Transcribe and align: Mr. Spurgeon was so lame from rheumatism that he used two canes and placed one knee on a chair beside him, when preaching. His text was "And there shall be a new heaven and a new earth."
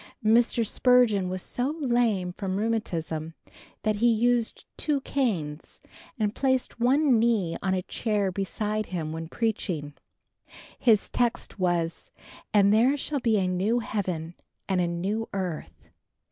Mr. 0.25 0.65
Spurgeon 0.65 1.29
was 1.29 1.43
so 1.43 1.75
lame 1.79 2.33
from 2.33 2.55
rheumatism 2.57 3.35
that 3.83 3.97
he 3.97 4.11
used 4.11 4.65
two 4.75 4.99
canes 5.01 5.79
and 6.17 6.33
placed 6.33 6.79
one 6.79 7.19
knee 7.19 7.55
on 7.61 7.75
a 7.75 7.83
chair 7.83 8.31
beside 8.31 8.87
him, 8.87 9.11
when 9.11 9.27
preaching. 9.27 9.93
His 10.79 11.07
text 11.07 11.59
was 11.59 12.09
"And 12.51 12.73
there 12.73 12.97
shall 12.97 13.19
be 13.19 13.37
a 13.37 13.45
new 13.47 13.77
heaven 13.77 14.33
and 14.67 14.81
a 14.81 14.87
new 14.87 15.29
earth." 15.33 15.91